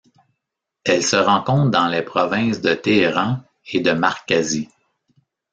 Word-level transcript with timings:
Elle 0.83 1.03
se 1.03 1.15
rencontre 1.15 1.69
dans 1.69 1.85
les 1.87 2.01
provinces 2.01 2.59
de 2.59 2.73
Téhéran 2.73 3.37
et 3.71 3.81
de 3.81 3.91
Markazi. 3.91 4.67